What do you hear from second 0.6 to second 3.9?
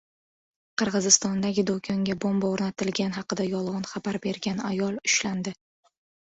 Qirg‘izistondagi do‘konga bomba o‘rnatilgani haqida yolg‘on